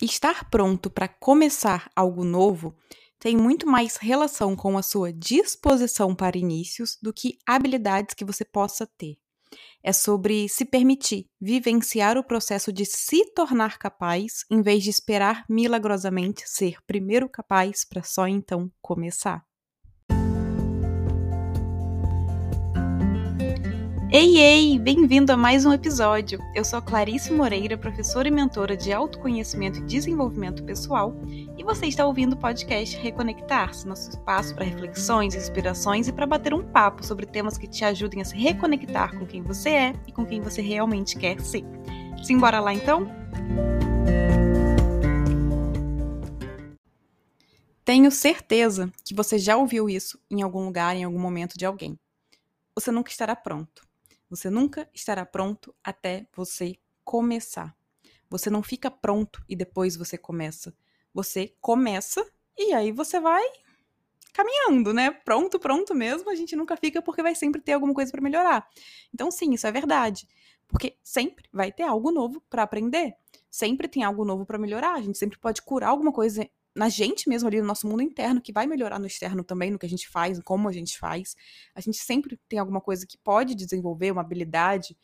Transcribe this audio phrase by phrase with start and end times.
[0.00, 2.76] Estar pronto para começar algo novo
[3.18, 8.44] tem muito mais relação com a sua disposição para inícios do que habilidades que você
[8.44, 9.16] possa ter.
[9.82, 15.46] É sobre se permitir vivenciar o processo de se tornar capaz, em vez de esperar
[15.48, 19.46] milagrosamente ser primeiro capaz para só então começar.
[24.18, 24.78] Ei, ei!
[24.78, 26.38] Bem-vindo a mais um episódio.
[26.54, 31.14] Eu sou Clarice Moreira, professora e mentora de autoconhecimento e desenvolvimento pessoal,
[31.58, 36.54] e você está ouvindo o podcast Reconectar-se, nosso espaço para reflexões, inspirações e para bater
[36.54, 40.12] um papo sobre temas que te ajudem a se reconectar com quem você é e
[40.12, 41.64] com quem você realmente quer ser.
[42.24, 43.06] Simbora lá então?
[47.84, 51.98] Tenho certeza que você já ouviu isso em algum lugar, em algum momento de alguém.
[52.74, 53.85] Você nunca estará pronto.
[54.28, 57.76] Você nunca estará pronto até você começar.
[58.28, 60.76] Você não fica pronto e depois você começa.
[61.14, 62.26] Você começa
[62.58, 63.44] e aí você vai
[64.32, 65.10] caminhando, né?
[65.10, 68.68] Pronto, pronto mesmo, a gente nunca fica porque vai sempre ter alguma coisa para melhorar.
[69.14, 70.28] Então, sim, isso é verdade.
[70.68, 73.14] Porque sempre vai ter algo novo para aprender.
[73.50, 74.94] Sempre tem algo novo para melhorar.
[74.94, 78.40] A gente sempre pode curar alguma coisa na gente mesmo ali, no nosso mundo interno,
[78.40, 81.34] que vai melhorar no externo também, no que a gente faz, como a gente faz.
[81.74, 84.94] A gente sempre tem alguma coisa que pode desenvolver, uma habilidade,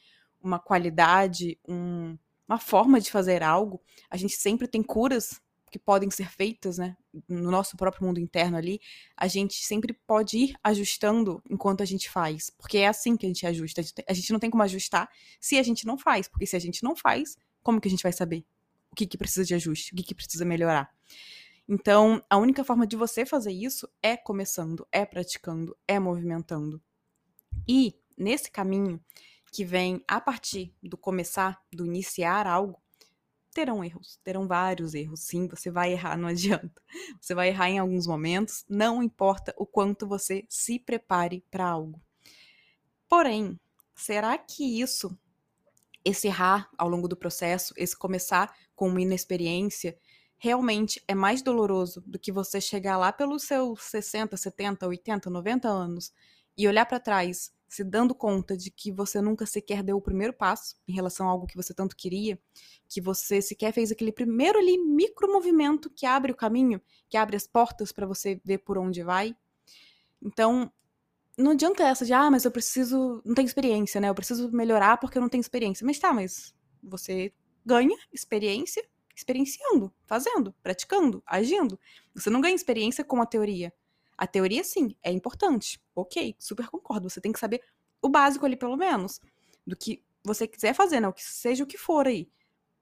[0.43, 3.81] uma qualidade, um, uma forma de fazer algo.
[4.11, 6.95] A gente sempre tem curas que podem ser feitas, né,
[7.27, 8.79] no nosso próprio mundo interno ali.
[9.17, 13.31] A gente sempre pode ir ajustando enquanto a gente faz, porque é assim que a
[13.31, 13.81] gente ajusta.
[14.07, 15.09] A gente não tem como ajustar
[15.41, 18.03] se a gente não faz, porque se a gente não faz, como que a gente
[18.03, 18.45] vai saber
[18.93, 20.95] o que, que precisa de ajuste, o que, que precisa melhorar?
[21.69, 26.83] Então, a única forma de você fazer isso é começando, é praticando, é movimentando.
[27.67, 29.03] E nesse caminho
[29.53, 32.83] que vem a partir do começar, do iniciar algo,
[33.53, 35.21] terão erros, terão vários erros.
[35.21, 36.83] Sim, você vai errar, não adianta.
[37.21, 42.01] Você vai errar em alguns momentos, não importa o quanto você se prepare para algo.
[43.09, 43.61] Porém,
[43.95, 45.17] será que isso,
[46.05, 49.97] esse errar ao longo do processo, esse começar com uma inexperiência,
[50.43, 55.69] realmente é mais doloroso do que você chegar lá pelos seus 60, 70, 80, 90
[55.69, 56.13] anos
[56.59, 60.33] e olhar para trás, se dando conta de que você nunca sequer deu o primeiro
[60.33, 62.37] passo em relação a algo que você tanto queria,
[62.89, 67.37] que você sequer fez aquele primeiro ali micro movimento que abre o caminho, que abre
[67.37, 69.37] as portas para você ver por onde vai.
[70.21, 70.73] Então,
[71.39, 74.09] não adianta essa de, ah, mas eu preciso, não tenho experiência, né?
[74.09, 75.87] Eu preciso melhorar porque eu não tenho experiência.
[75.87, 77.33] Mas tá, mas você
[77.65, 78.83] ganha experiência
[79.15, 81.79] experienciando, fazendo, praticando, agindo.
[82.15, 83.73] Você não ganha experiência com a teoria.
[84.17, 85.81] A teoria, sim, é importante.
[85.95, 87.09] Ok, super concordo.
[87.11, 87.63] Você tem que saber
[88.01, 89.21] o básico ali, pelo menos,
[89.67, 91.09] do que você quiser fazer, né?
[91.09, 92.29] O que seja o que for aí.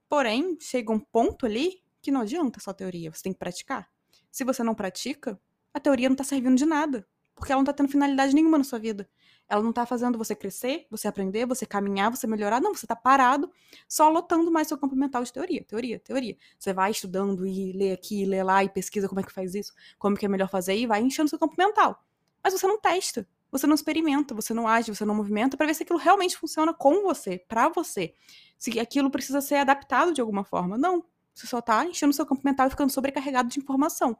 [0.08, 3.88] Porém, chega um ponto ali que não adianta só teoria, você tem que praticar.
[4.30, 5.40] Se você não pratica,
[5.72, 8.64] a teoria não tá servindo de nada, porque ela não tá tendo finalidade nenhuma na
[8.64, 9.08] sua vida.
[9.50, 12.60] Ela não tá fazendo você crescer, você aprender, você caminhar, você melhorar.
[12.60, 13.50] Não, você tá parado,
[13.88, 16.36] só lotando mais seu campo mental de teoria, teoria, teoria.
[16.56, 19.74] Você vai estudando e lê aqui, lê lá e pesquisa como é que faz isso,
[19.98, 22.00] como que é melhor fazer e vai enchendo seu campo mental.
[22.42, 25.74] Mas você não testa, você não experimenta, você não age, você não movimenta para ver
[25.74, 28.14] se aquilo realmente funciona com você, para você.
[28.56, 30.78] Se aquilo precisa ser adaptado de alguma forma.
[30.78, 31.04] Não.
[31.34, 34.16] Você só tá enchendo seu campo mental e ficando sobrecarregado de informação,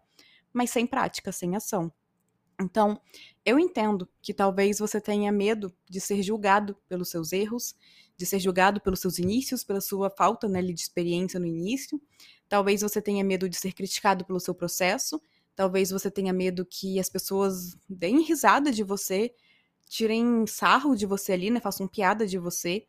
[0.52, 1.92] mas sem prática, sem ação.
[2.60, 3.00] Então,
[3.44, 7.74] eu entendo que talvez você tenha medo de ser julgado pelos seus erros,
[8.16, 12.00] de ser julgado pelos seus inícios, pela sua falta né, de experiência no início.
[12.48, 15.20] Talvez você tenha medo de ser criticado pelo seu processo.
[15.56, 19.34] Talvez você tenha medo que as pessoas deem risada de você,
[19.88, 22.86] tirem sarro de você ali, né, façam piada de você.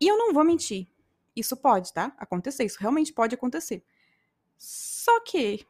[0.00, 0.88] E eu não vou mentir.
[1.34, 2.12] Isso pode, tá?
[2.18, 2.64] Acontecer.
[2.64, 3.84] Isso realmente pode acontecer.
[4.58, 5.64] Só que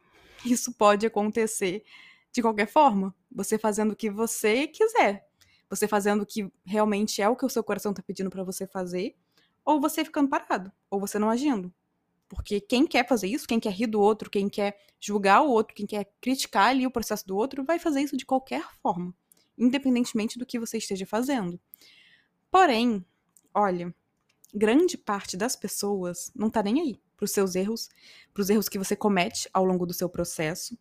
[0.45, 1.85] isso pode acontecer
[2.33, 3.15] de qualquer forma.
[3.35, 5.27] Você fazendo o que você quiser.
[5.69, 8.67] Você fazendo o que realmente é o que o seu coração tá pedindo para você
[8.67, 9.17] fazer,
[9.65, 11.73] ou você ficando parado, ou você não agindo.
[12.29, 15.75] Porque quem quer fazer isso, quem quer rir do outro, quem quer julgar o outro,
[15.75, 19.15] quem quer criticar ali o processo do outro, vai fazer isso de qualquer forma,
[19.57, 21.61] independentemente do que você esteja fazendo.
[22.51, 23.05] Porém,
[23.55, 23.95] olha,
[24.53, 27.89] grande parte das pessoas não tá nem aí para os seus erros,
[28.33, 30.77] para os erros que você comete ao longo do seu processo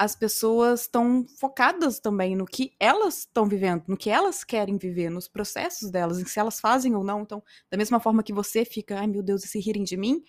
[0.00, 5.10] as pessoas estão focadas também no que elas estão vivendo, no que elas querem viver,
[5.10, 7.20] nos processos delas, em se elas fazem ou não.
[7.20, 10.24] Então, da mesma forma que você fica, ai meu Deus, e se rirem de mim,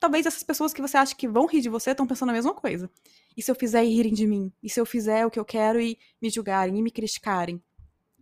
[0.00, 2.54] talvez essas pessoas que você acha que vão rir de você estão pensando a mesma
[2.54, 2.90] coisa.
[3.36, 4.50] E se eu fizer e rirem de mim?
[4.62, 7.62] E se eu fizer o que eu quero e me julgarem e me criticarem?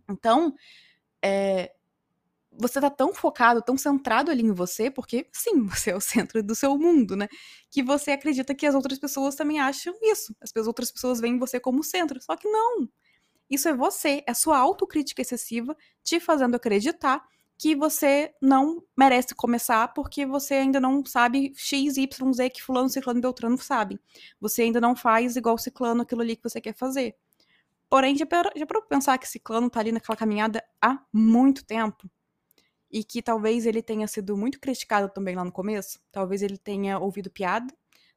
[0.09, 0.53] Então,
[1.23, 1.73] é,
[2.57, 6.41] você tá tão focado, tão centrado ali em você, porque sim, você é o centro
[6.43, 7.27] do seu mundo, né?
[7.69, 10.35] Que você acredita que as outras pessoas também acham isso.
[10.41, 12.21] As outras pessoas veem você como centro.
[12.21, 12.87] Só que não.
[13.49, 17.23] Isso é você, é sua autocrítica excessiva te fazendo acreditar
[17.57, 22.89] que você não merece começar porque você ainda não sabe X, Y, Z que fulano,
[22.89, 23.99] ciclano e beltrano sabem.
[24.41, 27.15] Você ainda não faz igual ciclano aquilo ali que você quer fazer.
[27.89, 32.09] Porém, já para já pensar que ciclano tá ali naquela caminhada há muito tempo
[32.95, 36.97] e que talvez ele tenha sido muito criticado também lá no começo, talvez ele tenha
[36.97, 37.67] ouvido piada,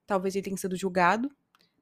[0.07, 1.29] talvez ele tenha sido julgado,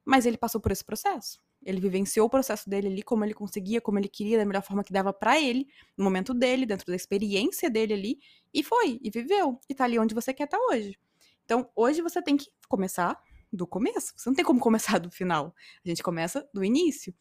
[0.02, 1.38] mas ele passou por esse processo.
[1.62, 4.82] Ele vivenciou o processo dele ali, como ele conseguia, como ele queria, da melhor forma
[4.82, 8.18] que dava para ele, no momento dele, dentro da experiência dele ali,
[8.54, 10.98] e foi, e viveu, e tá ali onde você quer estar tá hoje.
[11.44, 13.20] Então, hoje você tem que começar
[13.52, 14.14] do começo.
[14.16, 15.54] Você não tem como começar do final.
[15.84, 17.14] A gente começa do início.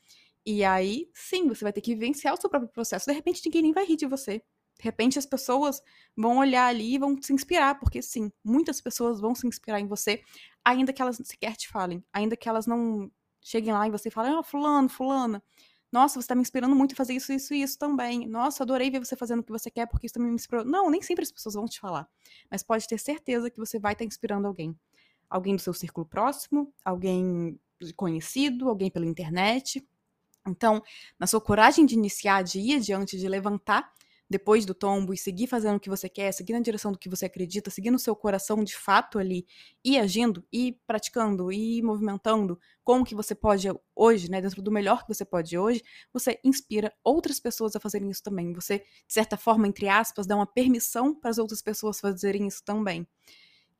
[0.45, 3.07] E aí, sim, você vai ter que vivenciar o seu próprio processo.
[3.07, 4.41] De repente, ninguém nem vai rir de você.
[4.77, 5.81] De repente, as pessoas
[6.15, 9.87] vão olhar ali e vão se inspirar, porque sim, muitas pessoas vão se inspirar em
[9.87, 10.21] você,
[10.63, 13.09] ainda que elas sequer te falem, ainda que elas não
[13.41, 15.41] cheguem lá e você fale, ah, fulano, fulana,
[15.95, 18.27] nossa, você tá me inspirando muito a fazer isso, isso e isso também.
[18.27, 20.65] Nossa, adorei ver você fazendo o que você quer, porque isso também me inspirou.
[20.65, 22.05] Não, nem sempre as pessoas vão te falar.
[22.51, 24.77] Mas pode ter certeza que você vai estar tá inspirando alguém.
[25.29, 27.57] Alguém do seu círculo próximo, alguém
[27.95, 29.87] conhecido, alguém pela internet.
[30.45, 30.83] Então,
[31.17, 33.89] na sua coragem de iniciar, de ir adiante, de levantar
[34.29, 37.09] depois do tombo e seguir fazendo o que você quer, seguir na direção do que
[37.09, 39.45] você acredita, seguindo o seu coração de fato ali
[39.83, 44.71] e agindo e praticando e movimentando com o que você pode hoje, né, dentro do
[44.71, 48.53] melhor que você pode hoje, você inspira outras pessoas a fazerem isso também.
[48.53, 52.63] Você, de certa forma, entre aspas, dá uma permissão para as outras pessoas fazerem isso
[52.63, 53.07] também.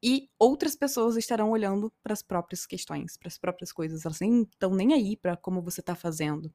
[0.04, 4.06] E outras pessoas estarão olhando para as próprias questões, para as próprias coisas.
[4.06, 6.54] Elas nem estão nem aí para como você está fazendo.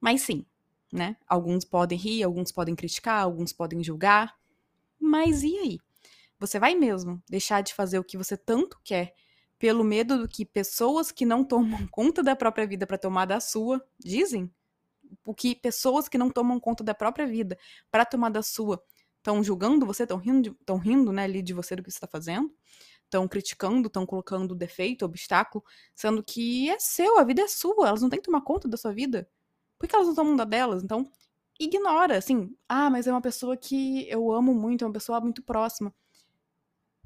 [0.00, 0.46] Mas sim,
[0.92, 1.16] né?
[1.26, 4.36] Alguns podem rir, alguns podem criticar, alguns podem julgar.
[5.00, 5.78] Mas e aí?
[6.38, 9.14] Você vai mesmo deixar de fazer o que você tanto quer
[9.58, 13.40] pelo medo do que pessoas que não tomam conta da própria vida para tomar da
[13.40, 14.52] sua dizem?
[15.24, 17.56] O que pessoas que não tomam conta da própria vida
[17.90, 18.82] para tomar da sua
[19.18, 22.08] estão julgando você, estão rindo, estão rindo, né, ali de você do que você está
[22.08, 22.52] fazendo?
[23.04, 28.02] Estão criticando, estão colocando defeito, obstáculo, sendo que é seu, a vida é sua, elas
[28.02, 29.28] não têm que tomar conta da sua vida.
[29.82, 30.84] Por que elas não tomam da delas?
[30.84, 31.04] Então,
[31.58, 35.42] ignora, assim, ah, mas é uma pessoa que eu amo muito, é uma pessoa muito
[35.42, 35.92] próxima.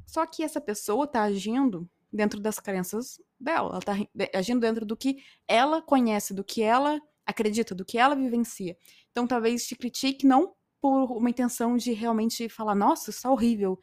[0.05, 3.94] Só que essa pessoa tá agindo dentro das crenças dela, ela tá
[4.34, 5.17] agindo dentro do que
[5.49, 8.76] ela conhece, do que ela acredita, do que ela vivencia.
[9.11, 13.81] Então, talvez te critique não por uma intenção de realmente falar, nossa, isso tá horrível,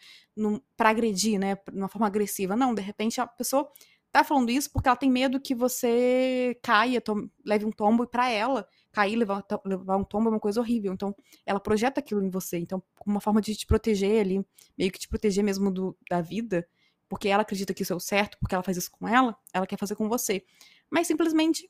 [0.77, 2.55] para agredir, né, de uma forma agressiva.
[2.55, 3.67] Não, de repente a pessoa
[4.11, 7.01] tá falando isso porque ela tem medo que você caia,
[7.43, 10.93] leve um tombo e para ela cair, levar, levar um tombo é uma coisa horrível.
[10.93, 11.13] Então,
[11.45, 12.57] ela projeta aquilo em você.
[12.59, 14.45] Então, como uma forma de te proteger ali,
[14.77, 16.65] meio que te proteger mesmo do, da vida,
[17.09, 19.67] porque ela acredita que isso é o certo, porque ela faz isso com ela, ela
[19.67, 20.45] quer fazer com você.
[20.89, 21.69] Mas simplesmente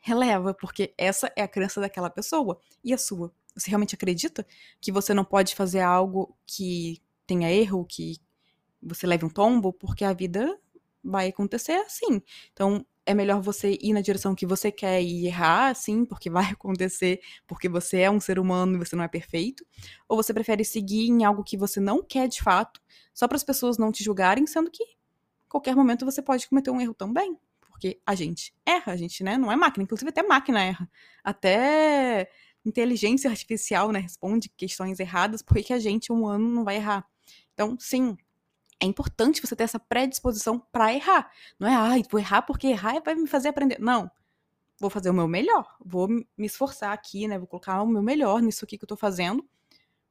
[0.00, 3.32] releva, porque essa é a crença daquela pessoa e a sua.
[3.54, 4.46] Você realmente acredita
[4.80, 8.16] que você não pode fazer algo que tenha erro, que
[8.82, 10.58] você leve um tombo, porque a vida
[11.02, 12.20] vai acontecer assim.
[12.52, 16.44] Então, é melhor você ir na direção que você quer e errar, sim, porque vai
[16.52, 19.64] acontecer, porque você é um ser humano e você não é perfeito?
[20.06, 22.82] Ou você prefere seguir em algo que você não quer de fato,
[23.14, 24.84] só para as pessoas não te julgarem, sendo que
[25.48, 27.34] qualquer momento você pode cometer um erro também?
[27.62, 30.90] Porque a gente erra, a gente, né, não é máquina, inclusive até máquina erra.
[31.24, 32.30] Até
[32.62, 37.06] inteligência artificial, né, responde questões erradas, por que a gente, humano, não vai errar?
[37.54, 38.18] Então, sim,
[38.80, 41.30] é importante você ter essa predisposição para errar.
[41.58, 43.78] Não é, ai, vou errar porque errar vai me fazer aprender.
[43.80, 44.10] Não.
[44.80, 45.76] Vou fazer o meu melhor.
[45.84, 47.38] Vou me esforçar aqui, né?
[47.38, 49.44] Vou colocar o meu melhor nisso aqui que eu tô fazendo.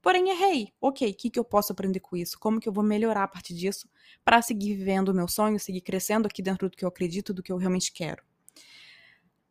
[0.01, 0.73] Porém, errei.
[0.81, 2.37] Ok, o que, que eu posso aprender com isso?
[2.37, 3.89] Como que eu vou melhorar a partir disso
[4.23, 7.41] para seguir vivendo o meu sonho, seguir crescendo aqui dentro do que eu acredito, do
[7.41, 8.23] que eu realmente quero?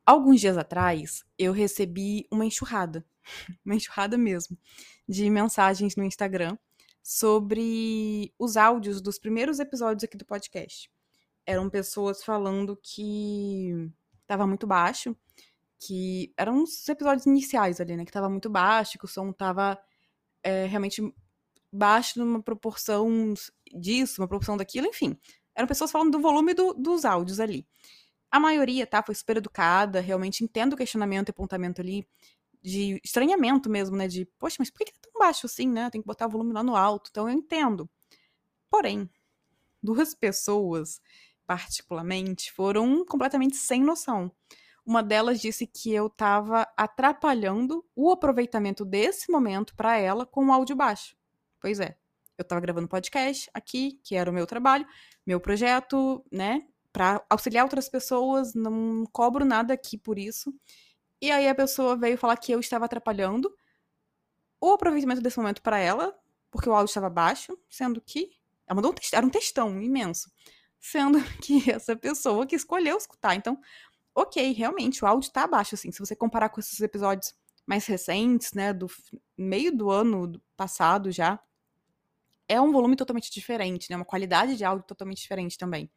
[0.04, 3.04] Alguns dias atrás, eu recebi uma enxurrada,
[3.64, 4.56] uma enxurrada mesmo,
[5.08, 6.56] de mensagens no Instagram
[7.06, 10.90] sobre os áudios dos primeiros episódios aqui do podcast.
[11.46, 13.70] Eram pessoas falando que
[14.22, 15.16] estava muito baixo,
[15.78, 18.04] que eram os episódios iniciais ali, né?
[18.04, 19.78] Que estava muito baixo, que o som estava
[20.42, 21.00] é, realmente
[21.72, 23.34] baixo numa proporção
[23.72, 25.16] disso, uma proporção daquilo, enfim.
[25.54, 27.64] Eram pessoas falando do volume do, dos áudios ali.
[28.32, 29.00] A maioria, tá?
[29.00, 32.04] Foi super educada, realmente entendo o questionamento e apontamento ali
[32.66, 34.08] de estranhamento mesmo, né?
[34.08, 35.88] De, poxa, mas por que é tão baixo assim, né?
[35.88, 37.08] Tem que botar o volume lá no alto.
[37.12, 37.88] Então eu entendo.
[38.68, 39.08] Porém,
[39.80, 41.00] duas pessoas,
[41.46, 44.32] particularmente, foram completamente sem noção.
[44.85, 50.52] Uma delas disse que eu estava atrapalhando o aproveitamento desse momento para ela com o
[50.52, 51.16] áudio baixo.
[51.61, 51.96] Pois é,
[52.37, 54.87] eu estava gravando podcast aqui, que era o meu trabalho,
[55.25, 60.52] meu projeto, né, para auxiliar outras pessoas, não cobro nada aqui por isso.
[61.20, 63.54] E aí a pessoa veio falar que eu estava atrapalhando
[64.61, 66.18] o aproveitamento desse momento para ela,
[66.50, 68.30] porque o áudio estava baixo, sendo que
[68.66, 70.30] ela mandou um era um textão imenso,
[70.78, 73.35] sendo que essa pessoa que escolheu escutar.
[73.35, 73.58] Então,
[74.14, 75.92] ok, realmente, o áudio tá baixo, assim.
[75.92, 77.35] Se você comparar com esses episódios
[77.66, 78.87] mais recentes, né, do
[79.37, 81.38] meio do ano passado já,
[82.49, 85.90] é um volume totalmente diferente, né, uma qualidade de áudio totalmente diferente também.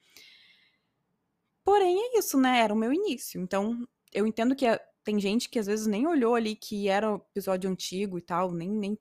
[1.63, 3.39] Porém, é isso, né, era o meu início.
[3.39, 4.65] Então, eu entendo que
[5.09, 8.51] tem gente que às vezes nem olhou ali que era o episódio antigo e tal,
[8.51, 8.95] nem, nem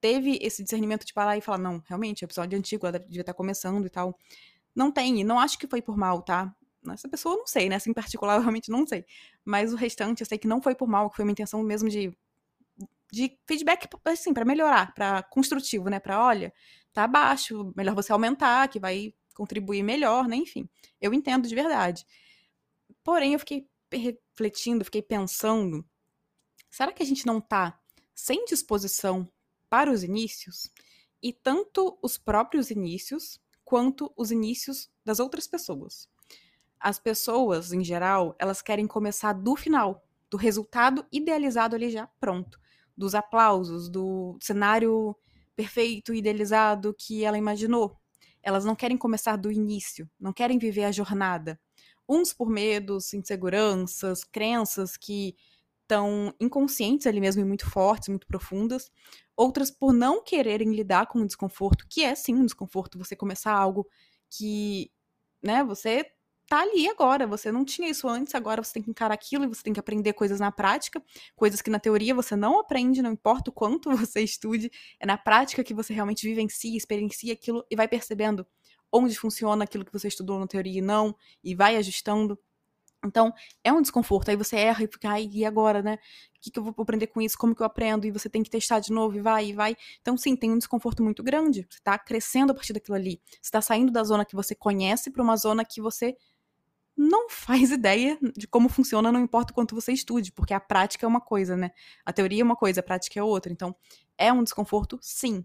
[0.00, 3.34] teve esse discernimento de parar e falar, não, realmente, é episódio antigo, ela devia estar
[3.34, 4.16] começando e tal.
[4.72, 6.54] Não tem, e não acho que foi por mal, tá?
[6.92, 7.74] Essa pessoa eu não sei, né?
[7.74, 9.04] Assim, em particular, eu realmente não sei.
[9.44, 11.88] Mas o restante, eu sei que não foi por mal, que foi uma intenção mesmo
[11.88, 12.16] de,
[13.10, 15.98] de feedback, assim, para melhorar, para construtivo, né?
[15.98, 16.52] Para, olha,
[16.92, 20.36] tá abaixo, melhor você aumentar, que vai contribuir melhor, né?
[20.36, 20.68] Enfim,
[21.00, 22.06] eu entendo de verdade.
[23.02, 23.66] Porém, eu fiquei
[23.98, 25.84] refletindo, fiquei pensando,
[26.70, 27.80] será que a gente não tá
[28.14, 29.30] sem disposição
[29.68, 30.70] para os inícios?
[31.22, 36.08] E tanto os próprios inícios, quanto os inícios das outras pessoas
[36.80, 42.58] as pessoas, em geral, elas querem começar do final, do resultado idealizado ali já pronto,
[42.96, 45.14] dos aplausos, do cenário
[45.54, 47.98] perfeito, idealizado que ela imaginou.
[48.42, 51.60] Elas não querem começar do início, não querem viver a jornada.
[52.10, 55.36] Uns por medos, inseguranças, crenças que
[55.82, 58.90] estão inconscientes ali mesmo e muito fortes, muito profundas.
[59.36, 63.52] Outras por não quererem lidar com o desconforto, que é sim um desconforto você começar
[63.52, 63.86] algo
[64.30, 64.90] que,
[65.42, 66.04] né, você
[66.48, 67.26] tá ali agora.
[67.28, 69.80] Você não tinha isso antes, agora você tem que encarar aquilo e você tem que
[69.80, 71.02] aprender coisas na prática,
[71.36, 75.16] coisas que na teoria você não aprende, não importa o quanto você estude, é na
[75.16, 78.46] prática que você realmente vivencia, experiencia aquilo e vai percebendo
[78.92, 82.38] onde funciona aquilo que você estudou na teoria e não, e vai ajustando.
[83.04, 83.32] Então,
[83.64, 84.30] é um desconforto.
[84.30, 85.94] Aí você erra e fica, ai, e agora, né?
[86.36, 87.38] O que, que eu vou aprender com isso?
[87.38, 88.06] Como que eu aprendo?
[88.06, 89.76] E você tem que testar de novo, e vai, e vai.
[90.00, 91.66] Então, sim, tem um desconforto muito grande.
[91.68, 93.20] Você tá crescendo a partir daquilo ali.
[93.40, 96.16] Você tá saindo da zona que você conhece para uma zona que você
[96.96, 101.06] não faz ideia de como funciona, não importa o quanto você estude, porque a prática
[101.06, 101.70] é uma coisa, né?
[102.04, 103.50] A teoria é uma coisa, a prática é outra.
[103.50, 103.74] Então,
[104.18, 105.44] é um desconforto, sim.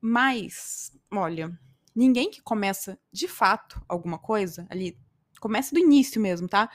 [0.00, 1.58] Mas, olha,
[1.94, 4.98] ninguém que começa de fato alguma coisa ali,
[5.40, 6.70] começa do início mesmo, tá?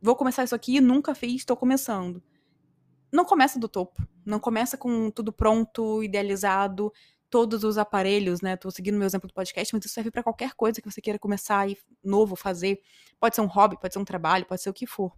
[0.00, 2.22] Vou começar isso aqui, nunca fiz, estou começando.
[3.12, 4.06] Não começa do topo.
[4.24, 6.92] Não começa com tudo pronto, idealizado,
[7.32, 8.56] todos os aparelhos, né?
[8.56, 11.18] Tô seguindo meu exemplo do podcast, mas isso serve para qualquer coisa que você queira
[11.18, 12.80] começar e novo fazer.
[13.18, 15.12] Pode ser um hobby, pode ser um trabalho, pode ser o que for.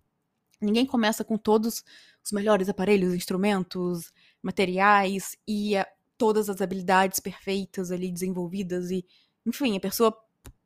[0.60, 1.84] Ninguém começa com todos
[2.24, 4.12] os melhores aparelhos, instrumentos,
[4.42, 5.86] materiais e a,
[6.16, 9.04] todas as habilidades perfeitas ali desenvolvidas e,
[9.46, 10.16] enfim, a pessoa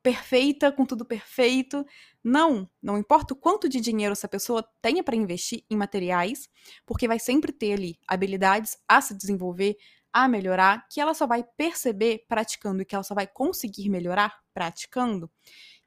[0.02, 1.84] perfeita com tudo perfeito.
[2.22, 6.48] Não, não importa o quanto de dinheiro essa pessoa tenha para investir em materiais,
[6.86, 9.76] porque vai sempre ter ali habilidades a se desenvolver,
[10.12, 14.34] a melhorar, que ela só vai perceber praticando e que ela só vai conseguir melhorar
[14.54, 15.30] praticando.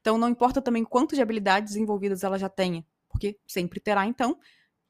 [0.00, 4.38] Então, não importa também quanto de habilidades desenvolvidas ela já tenha, porque sempre terá, então,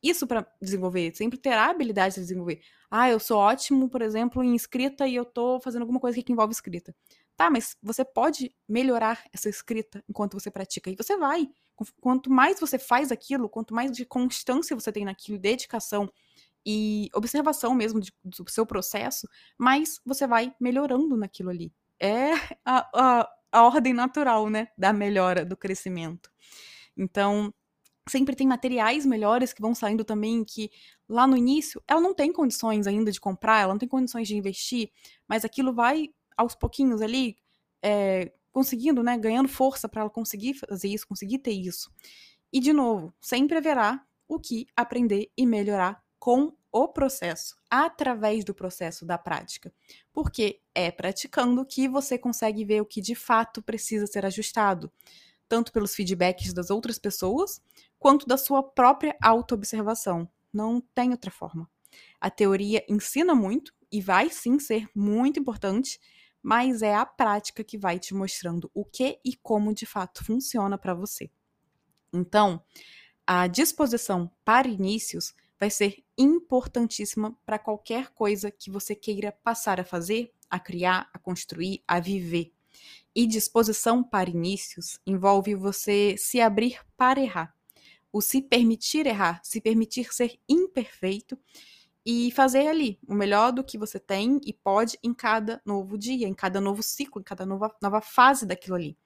[0.02, 2.61] isso para desenvolver, sempre terá habilidades de desenvolver.
[2.90, 6.32] Ah, eu sou ótimo, por exemplo, em escrita e eu tô fazendo alguma coisa que
[6.32, 6.94] envolve escrita.
[7.37, 10.91] Tá, mas você pode melhorar essa escrita enquanto você pratica.
[10.91, 11.49] E você vai.
[12.01, 16.12] Quanto mais você faz aquilo, quanto mais de constância você tem naquilo, dedicação,
[16.65, 21.73] e observação mesmo de, do seu processo, mas você vai melhorando naquilo ali.
[21.99, 22.33] É
[22.65, 26.31] a, a, a ordem natural, né, da melhora, do crescimento.
[26.97, 27.53] Então,
[28.09, 30.71] sempre tem materiais melhores que vão saindo também que
[31.09, 34.37] lá no início ela não tem condições ainda de comprar, ela não tem condições de
[34.37, 34.91] investir,
[35.29, 37.37] mas aquilo vai aos pouquinhos ali
[37.83, 41.91] é, conseguindo, né, ganhando força para ela conseguir fazer isso, conseguir ter isso.
[42.53, 48.55] E de novo, sempre haverá o que aprender e melhorar com o processo, através do
[48.55, 49.73] processo da prática.
[50.12, 54.91] Porque é praticando que você consegue ver o que de fato precisa ser ajustado,
[55.49, 57.61] tanto pelos feedbacks das outras pessoas,
[57.99, 60.27] quanto da sua própria autoobservação.
[60.53, 61.69] Não tem outra forma.
[62.19, 66.01] A teoria ensina muito e vai sim ser muito importante,
[66.42, 70.76] mas é a prática que vai te mostrando o que e como de fato funciona
[70.76, 71.30] para você.
[72.12, 72.62] Então,
[73.26, 79.84] a disposição para inícios vai ser importantíssima para qualquer coisa que você queira passar a
[79.84, 82.52] fazer, a criar, a construir, a viver.
[83.14, 87.54] E disposição para inícios envolve você se abrir para errar.
[88.12, 91.38] o se permitir errar, se permitir ser imperfeito
[92.04, 96.26] e fazer ali o melhor do que você tem e pode em cada novo dia,
[96.26, 98.99] em cada novo ciclo, em cada nova, nova fase daquilo ali.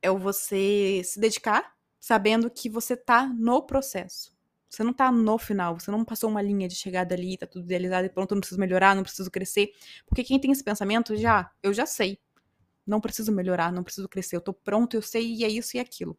[0.00, 4.32] É você se dedicar sabendo que você tá no processo.
[4.68, 7.64] Você não tá no final, você não passou uma linha de chegada ali, tá tudo
[7.64, 9.72] idealizado e pronto, não preciso melhorar, não preciso crescer.
[10.06, 12.20] Porque quem tem esse pensamento já, eu já sei.
[12.86, 15.80] Não preciso melhorar, não preciso crescer, eu tô pronto, eu sei e é isso e
[15.80, 16.18] aquilo.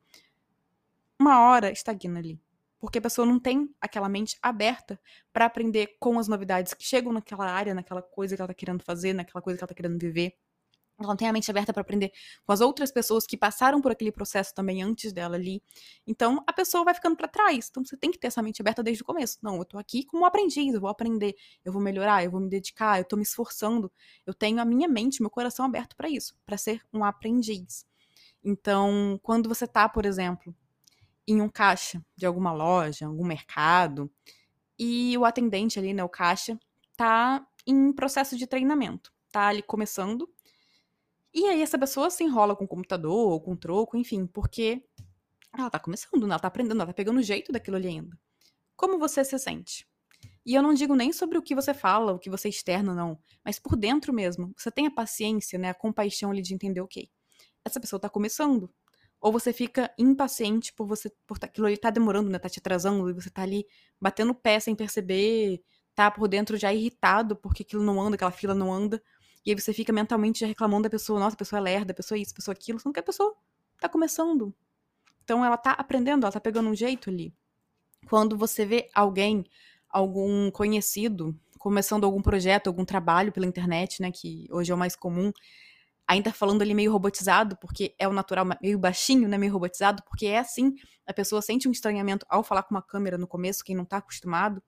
[1.17, 2.39] Uma hora estagna ali
[2.79, 4.99] porque a pessoa não tem aquela mente aberta
[5.33, 8.83] para aprender com as novidades que chegam naquela área, naquela coisa que ela tá querendo
[8.83, 10.35] fazer, naquela coisa que ela tá querendo viver.
[10.99, 12.11] Ela não tem a mente aberta para aprender
[12.45, 15.63] com as outras pessoas que passaram por aquele processo também antes dela ali.
[16.05, 17.67] Então, a pessoa vai ficando para trás.
[17.69, 19.37] Então, você tem que ter essa mente aberta desde o começo.
[19.41, 22.49] Não, eu tô aqui como aprendiz, eu vou aprender, eu vou melhorar, eu vou me
[22.49, 23.89] dedicar, eu tô me esforçando.
[24.25, 27.85] Eu tenho a minha mente, meu coração aberto para isso, para ser um aprendiz.
[28.43, 30.53] Então, quando você tá, por exemplo,
[31.31, 34.11] em um caixa de alguma loja, algum mercado,
[34.77, 36.57] e o atendente ali, né, o caixa,
[36.95, 40.27] tá em processo de treinamento, tá ali começando.
[41.33, 44.83] E aí essa pessoa se enrola com o computador ou com o troco, enfim, porque
[45.55, 48.17] ela tá começando, ela tá aprendendo, ela tá pegando o jeito daquilo ali ainda.
[48.75, 49.87] Como você se sente?
[50.45, 53.19] E eu não digo nem sobre o que você fala, o que você externa, não,
[53.43, 54.51] mas por dentro mesmo.
[54.57, 57.07] Você tem a paciência, né, a compaixão ali de entender, ok,
[57.63, 58.73] essa pessoa tá começando,
[59.21, 62.39] ou você fica impaciente por você por aquilo ali tá demorando, né?
[62.39, 63.65] Tá te atrasando e você tá ali
[63.99, 65.61] batendo o pé sem perceber,
[65.93, 69.01] tá por dentro já irritado porque aquilo não anda, aquela fila não anda.
[69.45, 71.95] E aí você fica mentalmente já reclamando da pessoa, nossa, a pessoa é lerda, a
[71.95, 73.35] pessoa é isso, a pessoa é aquilo, sendo que a pessoa
[73.79, 74.53] tá começando.
[75.23, 77.33] Então ela tá aprendendo, ela tá pegando um jeito ali.
[78.07, 79.45] Quando você vê alguém,
[79.89, 84.95] algum conhecido, começando algum projeto, algum trabalho pela internet, né, que hoje é o mais
[84.95, 85.31] comum,
[86.09, 90.25] ainda falando ali meio robotizado, porque é o natural, meio baixinho, né, meio robotizado, porque
[90.25, 90.73] é assim,
[91.05, 93.97] a pessoa sente um estranhamento ao falar com uma câmera no começo, quem não tá
[93.97, 94.59] acostumado,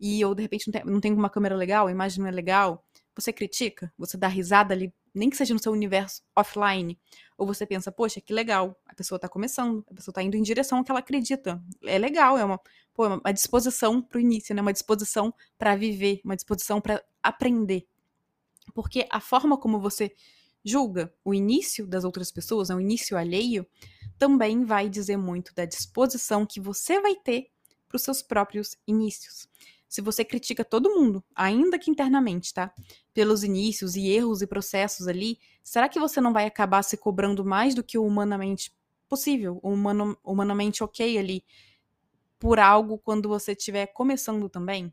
[0.00, 2.30] e ou de repente não tem, não tem uma câmera legal, a imagem não é
[2.30, 2.82] legal,
[3.14, 6.98] você critica, você dá risada ali, nem que seja no seu universo offline,
[7.36, 10.42] ou você pensa, poxa, que legal, a pessoa tá começando, a pessoa tá indo em
[10.42, 12.58] direção ao que ela acredita, é legal, é uma,
[12.94, 17.86] pô, é uma disposição pro início, né, uma disposição para viver, uma disposição para aprender,
[18.72, 20.10] porque a forma como você
[20.66, 23.64] julga o início das outras pessoas, né, o início alheio,
[24.18, 27.52] também vai dizer muito da disposição que você vai ter
[27.86, 29.48] para os seus próprios inícios.
[29.88, 32.74] Se você critica todo mundo, ainda que internamente, tá?
[33.14, 37.44] Pelos inícios e erros e processos ali, será que você não vai acabar se cobrando
[37.44, 38.74] mais do que o humanamente
[39.08, 41.44] possível, o humano, humanamente ok ali,
[42.40, 44.92] por algo quando você estiver começando também?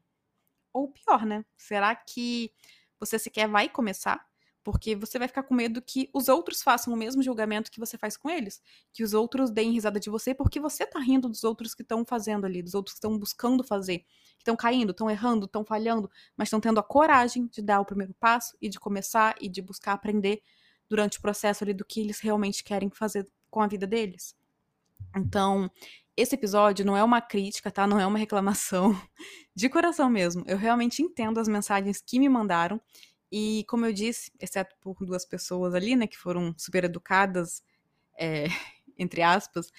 [0.72, 1.44] Ou pior, né?
[1.58, 2.52] Será que
[3.00, 4.24] você sequer vai começar?
[4.64, 7.98] Porque você vai ficar com medo que os outros façam o mesmo julgamento que você
[7.98, 8.62] faz com eles.
[8.94, 12.06] Que os outros deem risada de você porque você tá rindo dos outros que estão
[12.06, 14.00] fazendo ali, dos outros que estão buscando fazer.
[14.00, 17.86] Que estão caindo, estão errando, estão falhando, mas estão tendo a coragem de dar o
[17.86, 20.42] primeiro passo e de começar e de buscar aprender
[20.90, 24.36] durante o processo ali do que eles realmente querem fazer com a vida deles.
[25.16, 25.70] Então,
[26.16, 27.88] esse episódio não é uma crítica, tá?
[27.88, 28.94] Não é uma reclamação.
[29.56, 30.44] De coração mesmo.
[30.48, 32.82] Eu realmente entendo as mensagens que me mandaram
[33.36, 37.64] e como eu disse, exceto por duas pessoas ali, né, que foram super educadas,
[38.16, 38.46] é,
[38.96, 39.70] entre aspas,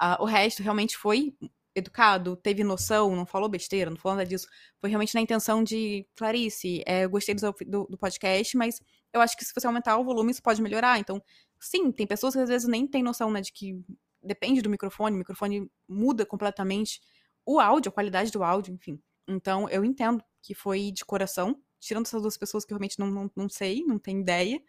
[0.00, 1.36] uh, o resto realmente foi
[1.74, 4.48] educado, teve noção, não falou besteira, não falou nada disso.
[4.80, 8.80] Foi realmente na intenção de, Clarice, é, eu gostei do, do, do, podcast, mas
[9.12, 10.98] eu acho que se você aumentar o volume, isso pode melhorar.
[10.98, 11.22] Então,
[11.60, 13.78] sim, tem pessoas que às vezes nem têm noção, né, de que
[14.22, 16.98] depende do microfone, o microfone muda completamente
[17.44, 18.98] o áudio, a qualidade do áudio, enfim.
[19.28, 23.30] Então, eu entendo que foi de coração, tirando essas duas pessoas que realmente não, não,
[23.34, 24.62] não sei, não tenho ideia.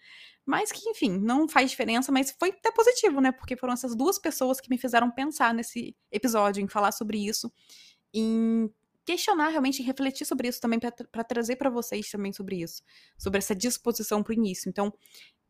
[0.46, 3.32] Mas que, enfim, não faz diferença, mas foi até positivo, né?
[3.32, 7.52] Porque foram essas duas pessoas que me fizeram pensar nesse episódio, em falar sobre isso,
[8.14, 8.70] em
[9.06, 12.82] questionar realmente, em refletir sobre isso também, para trazer para vocês também sobre isso,
[13.18, 14.68] sobre essa disposição pro início.
[14.68, 14.92] Então,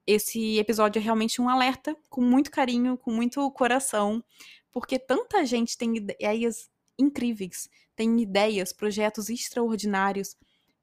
[0.06, 4.24] esse episódio é realmente um alerta, com muito carinho, com muito coração,
[4.72, 10.36] porque tanta gente tem ideias incríveis, tem ideias, projetos extraordinários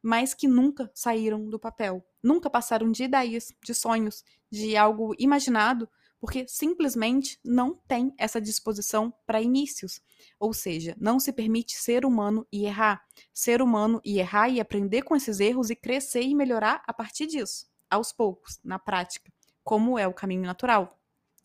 [0.03, 2.05] mas que nunca saíram do papel.
[2.23, 5.89] Nunca passaram de ideias, de sonhos, de algo imaginado,
[6.21, 10.03] porque simplesmente não tem essa disposição para inícios.
[10.39, 13.03] Ou seja, não se permite ser humano e errar.
[13.33, 17.27] Ser humano e errar e aprender com esses erros e crescer e melhorar a partir
[17.27, 19.33] disso, aos poucos, na prática,
[19.65, 20.99] como é o caminho natural.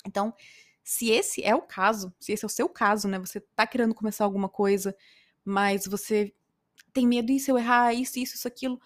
[0.06, 0.34] Então,
[0.84, 3.96] se esse é o caso, se esse é o seu caso, né, você está querendo
[3.96, 4.96] começar alguma coisa,
[5.44, 6.34] mas você
[6.95, 8.79] tem medo, e se eu errar, isso, isso, isso, aquilo.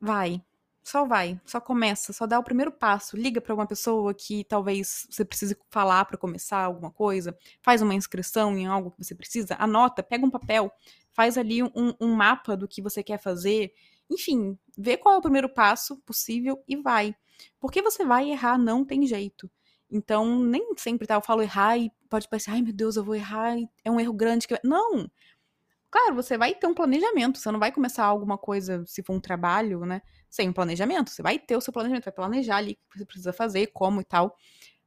[0.00, 0.42] Vai.
[0.82, 3.16] só vai, só começa, só dá o primeiro passo.
[3.16, 7.94] Liga para uma pessoa que talvez você precise falar para começar alguma coisa, faz uma
[7.94, 10.70] inscrição em algo que você precisa, anota, pega um papel,
[11.12, 13.72] faz ali um, um mapa do que você quer fazer.
[14.10, 17.16] Enfim, vê qual é o primeiro passo possível e vai.
[17.58, 19.50] Porque você vai errar, não tem jeito.
[19.90, 21.14] Então, nem sempre, tá?
[21.14, 24.12] Eu falo errar e pode parecer, ai meu Deus, eu vou errar, é um erro
[24.12, 24.46] grande.
[24.46, 25.10] que Não!
[25.94, 29.20] Claro, você vai ter um planejamento, você não vai começar alguma coisa, se for um
[29.20, 30.02] trabalho, né?
[30.28, 31.08] Sem um planejamento.
[31.10, 34.00] Você vai ter o seu planejamento, vai planejar ali o que você precisa fazer, como
[34.00, 34.36] e tal.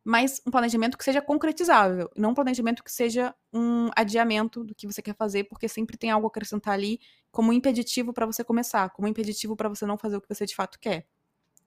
[0.03, 4.87] Mas um planejamento que seja concretizável, não um planejamento que seja um adiamento do que
[4.87, 6.99] você quer fazer, porque sempre tem algo a acrescentar ali
[7.31, 10.55] como impeditivo para você começar, como impeditivo para você não fazer o que você de
[10.55, 11.07] fato quer.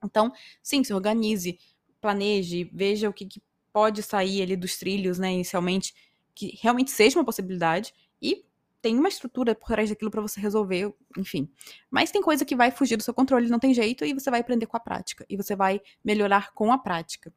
[0.05, 1.59] Então, sim, se organize,
[2.01, 5.95] planeje, veja o que, que pode sair ali dos trilhos, né, inicialmente,
[6.35, 8.45] que realmente seja uma possibilidade e
[8.83, 11.51] tem uma estrutura por trás daquilo para você resolver, enfim.
[11.91, 14.41] Mas tem coisa que vai fugir do seu controle, não tem jeito, e você vai
[14.41, 15.25] aprender com a prática.
[15.29, 17.33] E você vai melhorar com a prática.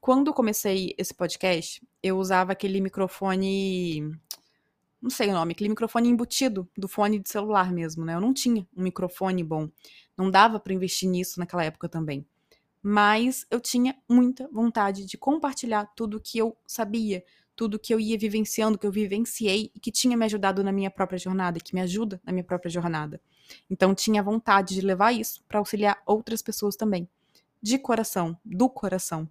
[0.00, 4.10] Quando comecei esse podcast, eu usava aquele microfone.
[5.00, 8.14] Não sei o nome, aquele microfone embutido do fone de celular mesmo, né?
[8.14, 9.68] Eu não tinha um microfone bom.
[10.16, 12.26] Não dava para investir nisso naquela época também.
[12.82, 17.22] Mas eu tinha muita vontade de compartilhar tudo que eu sabia,
[17.56, 20.90] tudo que eu ia vivenciando, que eu vivenciei e que tinha me ajudado na minha
[20.90, 23.20] própria jornada que me ajuda na minha própria jornada.
[23.68, 27.08] Então tinha vontade de levar isso para auxiliar outras pessoas também,
[27.62, 29.28] de coração, do coração.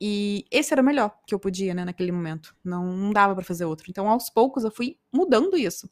[0.00, 2.56] E esse era o melhor que eu podia, né, naquele momento.
[2.64, 3.86] Não, não dava para fazer outro.
[3.90, 5.90] Então, aos poucos, eu fui mudando isso.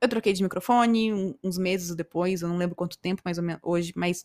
[0.00, 3.44] Eu troquei de microfone um, uns meses depois, eu não lembro quanto tempo mais ou
[3.44, 4.24] menos hoje, mas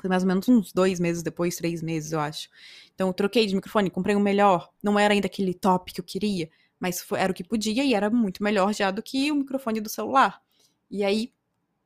[0.00, 2.48] foi mais ou menos uns dois meses depois, três meses, eu acho.
[2.94, 4.70] Então, eu troquei de microfone, comprei um melhor.
[4.82, 7.94] Não era ainda aquele top que eu queria, mas foi, era o que podia e
[7.94, 10.40] era muito melhor já do que o microfone do celular.
[10.90, 11.32] E aí,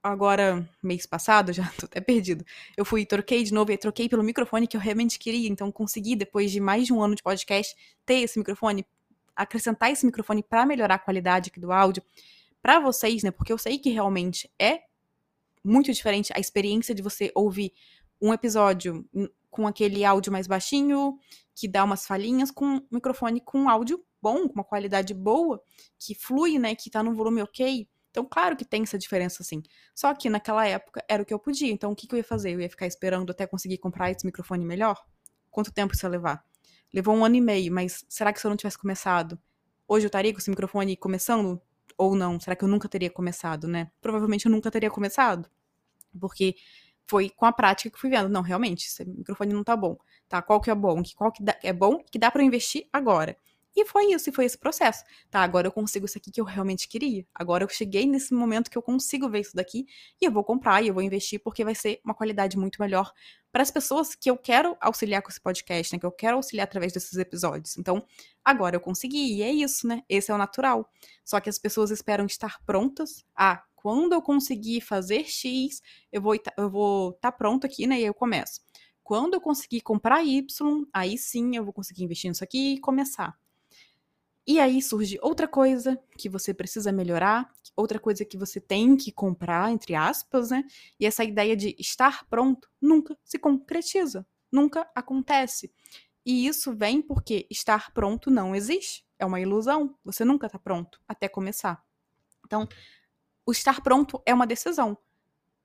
[0.02, 2.44] agora, mês passado, já tô até perdido.
[2.76, 5.48] Eu fui, troquei de novo e troquei pelo microfone que eu realmente queria.
[5.48, 7.74] Então, consegui, depois de mais de um ano de podcast,
[8.06, 8.86] ter esse microfone,
[9.34, 12.02] acrescentar esse microfone para melhorar a qualidade aqui do áudio
[12.62, 13.30] para vocês, né?
[13.30, 14.80] Porque eu sei que realmente é
[15.64, 17.72] muito diferente a experiência de você ouvir
[18.20, 19.04] um episódio
[19.50, 21.18] com aquele áudio mais baixinho,
[21.54, 25.62] que dá umas falhinhas, com um microfone com áudio bom, com uma qualidade boa,
[25.98, 27.88] que flui, né, que tá num volume ok.
[28.10, 29.62] Então, claro que tem essa diferença, sim.
[29.94, 31.70] Só que naquela época era o que eu podia.
[31.70, 32.52] Então, o que, que eu ia fazer?
[32.52, 35.04] Eu ia ficar esperando até conseguir comprar esse microfone melhor?
[35.50, 36.44] Quanto tempo isso ia levar?
[36.92, 39.36] Levou um ano e meio, mas será que se eu não tivesse começado,
[39.86, 41.60] hoje eu estaria com esse microfone começando?
[41.98, 42.38] Ou não?
[42.38, 43.90] Será que eu nunca teria começado, né?
[44.00, 45.50] Provavelmente eu nunca teria começado.
[46.20, 46.54] Porque
[47.06, 48.28] foi com a prática que fui vendo.
[48.28, 49.96] Não, realmente, esse microfone não tá bom.
[50.28, 50.40] Tá?
[50.42, 51.02] Qual que é bom?
[51.16, 53.36] Qual que dá, é bom que dá para investir agora?
[53.76, 55.02] E foi isso, e foi esse processo.
[55.28, 57.26] Tá, agora eu consigo isso aqui que eu realmente queria.
[57.34, 59.86] Agora eu cheguei nesse momento que eu consigo ver isso daqui
[60.20, 63.12] e eu vou comprar e eu vou investir porque vai ser uma qualidade muito melhor
[63.50, 65.98] para as pessoas que eu quero auxiliar com esse podcast, né?
[65.98, 67.76] Que eu quero auxiliar através desses episódios.
[67.76, 68.04] Então,
[68.44, 70.02] agora eu consegui e é isso, né?
[70.08, 70.88] Esse é o natural.
[71.24, 73.24] Só que as pessoas esperam estar prontas.
[73.34, 77.96] Ah, quando eu conseguir fazer X, eu vou eu vou estar tá pronto aqui, né?
[77.96, 78.62] E aí eu começo.
[79.02, 83.38] Quando eu conseguir comprar Y, aí sim eu vou conseguir investir nisso aqui e começar.
[84.46, 89.12] E aí surge outra coisa que você precisa melhorar, outra coisa que você tem que
[89.12, 90.64] comprar, entre aspas, né?
[90.98, 95.70] E essa ideia de estar pronto nunca se concretiza, nunca acontece.
[96.24, 99.04] E isso vem porque estar pronto não existe.
[99.18, 99.94] É uma ilusão.
[100.02, 101.84] Você nunca está pronto até começar.
[102.46, 102.66] Então,
[103.46, 104.96] o estar pronto é uma decisão.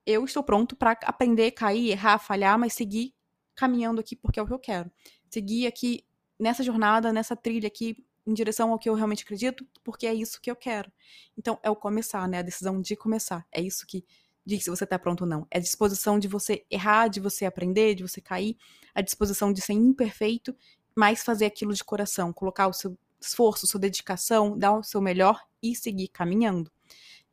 [0.06, 3.14] Eu estou pronto para aprender, cair, errar, falhar, mas seguir
[3.56, 4.92] caminhando aqui porque é o que eu quero.
[5.30, 6.06] Seguir aqui
[6.40, 10.40] nessa jornada, nessa trilha aqui, em direção ao que eu realmente acredito, porque é isso
[10.42, 10.92] que eu quero.
[11.38, 12.40] Então, é o começar, né?
[12.40, 13.46] A decisão de começar.
[13.52, 14.06] É isso que
[14.46, 15.48] diz se você está pronto ou não.
[15.52, 18.58] É a disposição de você errar, de você aprender, de você cair,
[18.94, 20.56] a disposição de ser imperfeito,
[20.96, 25.42] mas fazer aquilo de coração, colocar o seu esforço, sua dedicação, dar o seu melhor
[25.62, 26.72] e seguir caminhando.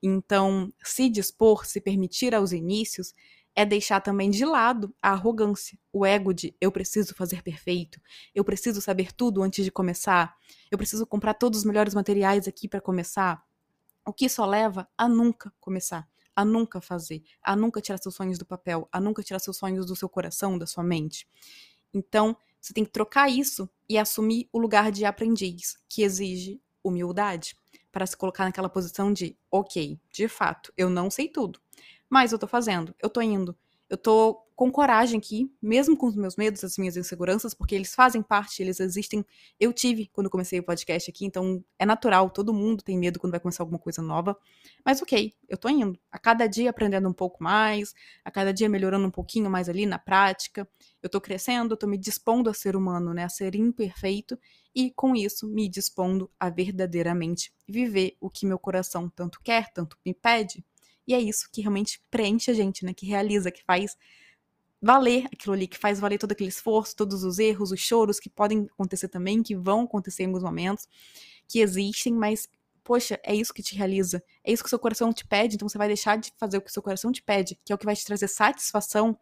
[0.07, 3.13] Então, se dispor, se permitir aos inícios,
[3.57, 8.01] é deixar também de lado a arrogância, o ego de eu preciso fazer perfeito,
[8.33, 10.37] eu preciso saber tudo antes de começar,
[10.71, 13.43] eu preciso comprar todos os melhores materiais aqui para começar.
[14.07, 18.39] O que só leva a nunca começar, a nunca fazer, a nunca tirar seus sonhos
[18.39, 21.27] do papel, a nunca tirar seus sonhos do seu coração, da sua mente.
[21.93, 27.57] Então, você tem que trocar isso e assumir o lugar de aprendiz, que exige humildade
[27.97, 31.59] para se colocar naquela posição de, ok, de fato, eu não sei tudo,
[32.11, 33.57] mas eu tô fazendo, eu tô indo,
[33.89, 37.95] eu tô com coragem aqui, mesmo com os meus medos, as minhas inseguranças, porque eles
[37.95, 39.25] fazem parte, eles existem.
[39.59, 43.31] Eu tive quando comecei o podcast aqui, então é natural, todo mundo tem medo quando
[43.31, 44.37] vai começar alguma coisa nova.
[44.85, 45.99] Mas ok, eu tô indo.
[46.11, 49.87] A cada dia aprendendo um pouco mais, a cada dia melhorando um pouquinho mais ali
[49.87, 50.69] na prática.
[51.03, 54.39] Eu tô crescendo, eu tô me dispondo a ser humano, né, a ser imperfeito
[54.77, 59.97] e com isso me dispondo a verdadeiramente viver o que meu coração tanto quer, tanto
[60.05, 60.63] me pede.
[61.09, 62.93] E é isso que realmente preenche a gente, né?
[62.93, 63.97] Que realiza, que faz
[64.83, 68.29] valer aquilo ali, que faz valer todo aquele esforço, todos os erros, os choros que
[68.29, 70.87] podem acontecer também, que vão acontecer em alguns momentos,
[71.49, 72.47] que existem, mas,
[72.85, 74.23] poxa, é isso que te realiza.
[74.45, 76.71] É isso que seu coração te pede, então você vai deixar de fazer o que
[76.71, 79.19] seu coração te pede, que é o que vai te trazer satisfação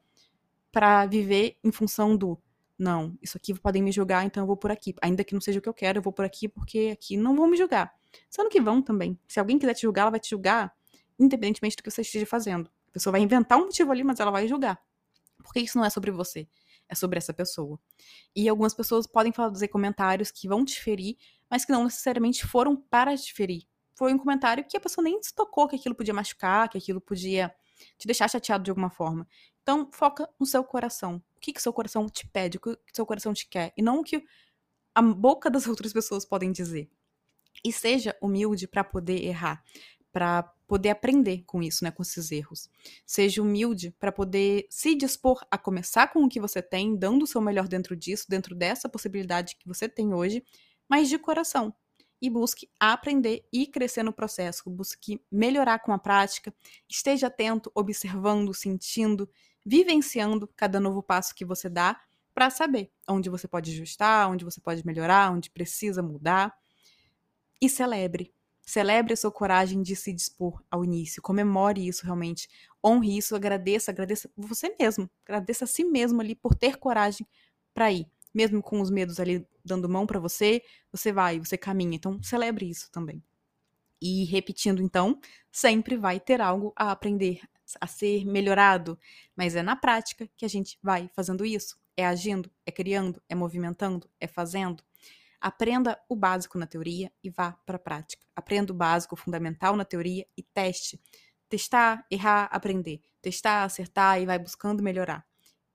[0.73, 2.41] para viver em função do
[2.79, 4.95] não, isso aqui podem me julgar, então eu vou por aqui.
[5.01, 7.37] Ainda que não seja o que eu quero, eu vou por aqui porque aqui não
[7.37, 7.95] vão me julgar.
[8.29, 9.19] Sendo que vão também.
[9.29, 10.75] Se alguém quiser te julgar, ela vai te julgar
[11.19, 12.71] independentemente do que você esteja fazendo.
[12.89, 14.81] A pessoa vai inventar um motivo ali, mas ela vai julgar.
[15.43, 16.49] Porque isso não é sobre você,
[16.89, 17.79] é sobre essa pessoa.
[18.35, 21.17] E algumas pessoas podem fazer comentários que vão te ferir,
[21.51, 23.63] mas que não necessariamente foram para te ferir.
[23.95, 27.01] Foi um comentário que a pessoa nem se tocou que aquilo podia machucar, que aquilo
[27.01, 27.55] podia
[27.99, 29.27] te deixar chateado de alguma forma.
[29.63, 31.23] Então, foca no seu coração.
[31.37, 34.01] O que, que seu coração te pede, o que seu coração te quer, e não
[34.01, 34.23] o que
[34.95, 36.91] a boca das outras pessoas podem dizer.
[37.65, 39.63] E seja humilde para poder errar
[40.15, 42.71] para poder aprender com isso, né, com esses erros.
[43.05, 47.27] Seja humilde para poder se dispor a começar com o que você tem, dando o
[47.27, 50.45] seu melhor dentro disso, dentro dessa possibilidade que você tem hoje,
[50.89, 51.75] mas de coração.
[52.21, 56.55] E busque aprender e crescer no processo, busque melhorar com a prática,
[56.89, 59.29] esteja atento, observando, sentindo,
[59.65, 62.01] vivenciando cada novo passo que você dá
[62.35, 66.57] para saber onde você pode ajustar, onde você pode melhorar, onde precisa mudar.
[67.61, 68.35] E celebre,
[68.67, 71.21] Celebre a sua coragem de se dispor ao início.
[71.21, 72.49] Comemore isso realmente.
[72.85, 75.09] Honre isso, agradeça, agradeça você mesmo.
[75.25, 77.27] Agradeça a si mesmo ali por ter coragem
[77.75, 78.07] para ir.
[78.35, 81.97] Mesmo com os medos ali dando mão para você, você vai, você caminha.
[81.97, 83.23] Então, celebre isso também.
[84.03, 85.19] E repetindo, então,
[85.51, 87.41] sempre vai ter algo a aprender,
[87.81, 88.99] a ser melhorado.
[89.35, 91.79] Mas é na prática que a gente vai fazendo isso.
[91.97, 94.83] É agindo, é criando, é movimentando, é fazendo.
[95.41, 98.27] Aprenda o básico na teoria e vá para a prática.
[98.35, 101.01] Aprenda o básico, o fundamental na teoria e teste.
[101.49, 103.01] Testar, errar, aprender.
[103.23, 105.25] Testar, acertar e vai buscando melhorar.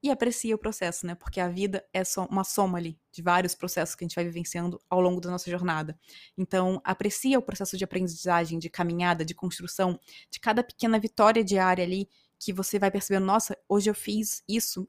[0.02, 1.14] E aprecie o processo, né?
[1.14, 4.24] Porque a vida é só uma soma ali de vários processos que a gente vai
[4.24, 5.98] vivenciando ao longo da nossa jornada.
[6.38, 11.84] Então, aprecie o processo de aprendizagem, de caminhada, de construção, de cada pequena vitória diária
[11.84, 12.08] ali
[12.38, 14.88] que você vai percebendo, nossa, hoje eu fiz isso,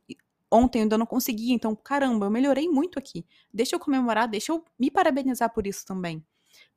[0.49, 3.25] ontem eu ainda não consegui, então, caramba, eu melhorei muito aqui.
[3.53, 6.25] Deixa eu comemorar, deixa eu me parabenizar por isso também.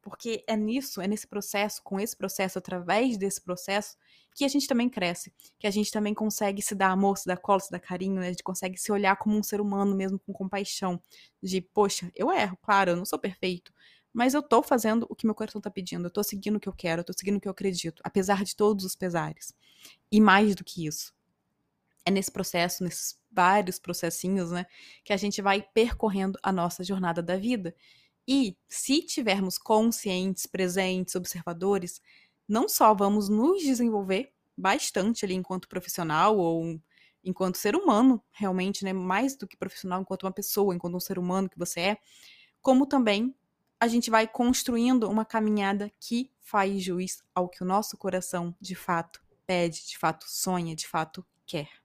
[0.04, 3.96] Porque é nisso, é nesse processo, com esse processo, através desse processo,
[4.34, 7.38] que a gente também cresce, que a gente também consegue se dar amor, se dar
[7.38, 8.26] colo, se dar carinho, né?
[8.26, 11.00] a gente consegue se olhar como um ser humano mesmo com compaixão,
[11.42, 13.72] de, poxa, eu erro, claro, eu não sou perfeito,
[14.12, 16.68] mas eu tô fazendo o que meu coração tá pedindo, eu tô seguindo o que
[16.68, 19.54] eu quero, eu tô seguindo o que eu acredito, apesar de todos os pesares.
[20.12, 21.14] E mais do que isso,
[22.04, 24.66] é nesse processo, nesses vários processinhos, né,
[25.02, 27.74] que a gente vai percorrendo a nossa jornada da vida.
[28.26, 32.00] E se tivermos conscientes, presentes, observadores,
[32.48, 36.80] não só vamos nos desenvolver bastante ali enquanto profissional ou
[37.22, 41.18] enquanto ser humano, realmente, né, mais do que profissional, enquanto uma pessoa, enquanto um ser
[41.18, 41.98] humano que você é,
[42.60, 43.34] como também
[43.80, 48.74] a gente vai construindo uma caminhada que faz juiz ao que o nosso coração de
[48.74, 51.83] fato pede, de fato sonha, de fato quer.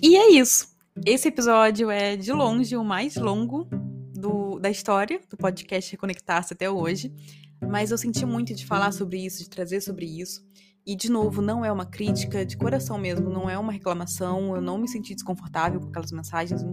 [0.00, 0.68] E é isso.
[1.04, 3.68] Esse episódio é, de longe, o mais longo
[4.14, 7.12] do, da história do podcast Reconectar-se até hoje.
[7.60, 10.46] Mas eu senti muito de falar sobre isso, de trazer sobre isso.
[10.86, 14.54] E, de novo, não é uma crítica de coração mesmo, não é uma reclamação.
[14.54, 16.64] Eu não me senti desconfortável com aquelas mensagens,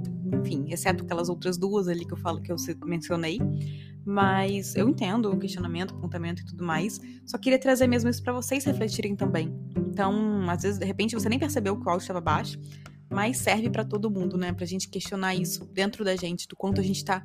[0.41, 3.39] enfim, exceto aquelas outras duas ali que eu falo que eu mencionei.
[4.05, 6.99] Mas eu entendo o questionamento, o apontamento e tudo mais.
[7.25, 9.51] Só queria trazer mesmo isso para vocês refletirem também.
[9.75, 12.59] Então, às vezes, de repente, você nem percebeu que o áudio estava baixo
[13.15, 14.51] mas serve para todo mundo, né?
[14.51, 17.23] Pra gente questionar isso dentro da gente, do quanto a gente tá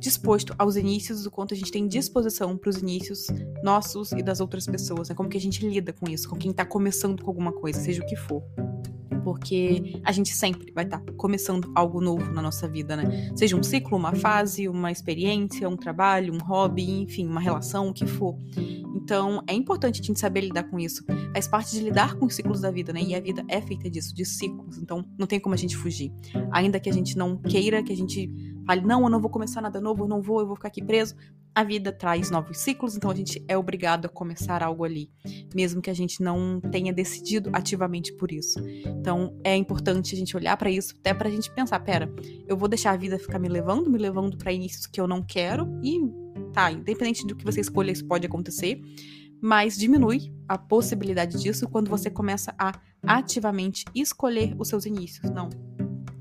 [0.00, 3.26] disposto aos inícios, do quanto a gente tem disposição para os inícios
[3.62, 5.14] nossos e das outras pessoas, né?
[5.14, 8.02] Como que a gente lida com isso, com quem tá começando com alguma coisa, seja
[8.02, 8.42] o que for.
[9.28, 13.30] Porque a gente sempre vai estar tá começando algo novo na nossa vida, né?
[13.36, 17.92] Seja um ciclo, uma fase, uma experiência, um trabalho, um hobby, enfim, uma relação, o
[17.92, 18.38] que for.
[18.94, 21.04] Então, é importante a gente saber lidar com isso.
[21.34, 23.02] Faz parte de lidar com os ciclos da vida, né?
[23.02, 24.78] E a vida é feita disso, de ciclos.
[24.78, 26.10] Então, não tem como a gente fugir.
[26.50, 28.32] Ainda que a gente não queira, que a gente
[28.66, 30.82] fale, não, eu não vou começar nada novo, eu não vou, eu vou ficar aqui
[30.82, 31.14] preso.
[31.54, 35.10] A vida traz novos ciclos, então a gente é obrigado a começar algo ali,
[35.54, 38.60] mesmo que a gente não tenha decidido ativamente por isso.
[38.86, 42.12] Então é importante a gente olhar para isso, até pra gente pensar, pera,
[42.46, 45.22] eu vou deixar a vida ficar me levando, me levando para isso que eu não
[45.22, 45.98] quero e
[46.52, 48.80] tá, independente do que você escolha, isso pode acontecer
[49.40, 52.72] mas diminui a possibilidade disso quando você começa a
[53.06, 55.30] ativamente escolher os seus inícios.
[55.30, 55.48] Não.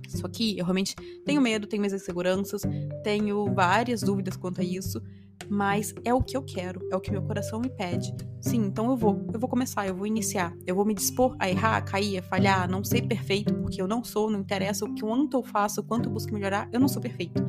[0.07, 2.61] Isso aqui, eu realmente tenho medo, tenho minhas inseguranças,
[3.03, 5.01] tenho várias dúvidas quanto a isso,
[5.49, 8.13] mas é o que eu quero, é o que meu coração me pede.
[8.39, 11.49] Sim, então eu vou, eu vou começar, eu vou iniciar, eu vou me dispor a
[11.49, 14.85] errar, a cair, a falhar, a não ser perfeito, porque eu não sou, não interessa
[14.85, 17.43] o quanto eu faço, o quanto eu busco melhorar, eu não sou perfeito.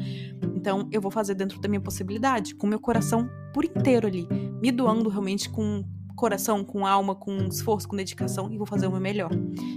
[0.55, 4.29] Então eu vou fazer dentro da minha possibilidade, com meu coração por inteiro ali,
[4.61, 5.85] me doando realmente com
[6.19, 9.31] coração, com alma, com esforço, com dedicação e vou fazer o meu melhor.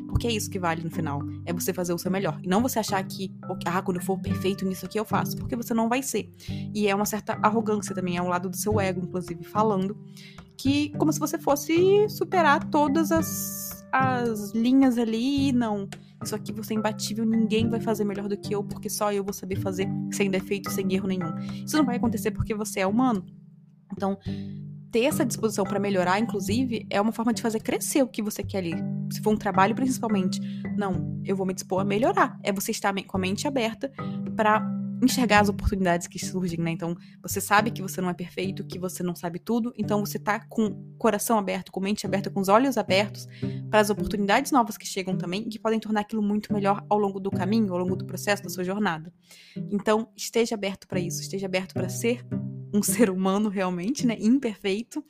[0.07, 1.21] Porque é isso que vale no final.
[1.45, 2.39] É você fazer o seu melhor.
[2.41, 3.31] E não você achar que,
[3.65, 5.37] ah, quando eu for perfeito nisso aqui eu faço.
[5.37, 6.33] Porque você não vai ser.
[6.73, 9.95] E é uma certa arrogância também, é um lado do seu ego, inclusive, falando
[10.57, 15.87] que como se você fosse superar todas as, as linhas ali e não.
[16.23, 19.23] Isso aqui você é imbatível, ninguém vai fazer melhor do que eu, porque só eu
[19.23, 21.35] vou saber fazer sem defeito, sem erro nenhum.
[21.65, 23.25] Isso não vai acontecer porque você é humano.
[23.91, 24.17] Então,
[24.91, 28.43] ter essa disposição para melhorar, inclusive, é uma forma de fazer crescer o que você
[28.43, 28.73] quer ali.
[29.11, 30.39] Se for um trabalho, principalmente.
[30.77, 32.37] Não, eu vou me dispor a melhorar.
[32.43, 33.91] É você estar com a mente aberta
[34.35, 34.61] para
[35.03, 36.71] enxergar as oportunidades que surgem, né?
[36.71, 40.19] Então, você sabe que você não é perfeito, que você não sabe tudo, então você
[40.19, 43.27] tá com o coração aberto, com a mente aberta, com os olhos abertos
[43.69, 46.99] para as oportunidades novas que chegam também e que podem tornar aquilo muito melhor ao
[46.99, 49.11] longo do caminho, ao longo do processo da sua jornada.
[49.71, 52.23] Então, esteja aberto para isso, esteja aberto para ser
[52.73, 55.03] um ser humano realmente, né, imperfeito,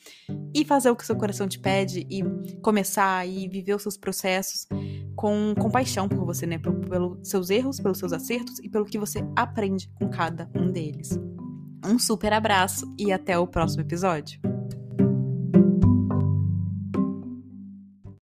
[0.53, 2.23] e fazer o que seu coração te pede e
[2.61, 4.67] começar e viver os seus processos
[5.15, 9.23] com compaixão por você, né, pelos seus erros, pelos seus acertos e pelo que você
[9.35, 11.17] aprende com cada um deles.
[11.85, 14.50] Um super abraço e até o próximo episódio.